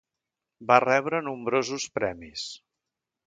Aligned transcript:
Va 0.71 0.77
rebre 0.83 1.19
nombrosos 1.27 1.85
premis. 1.99 2.47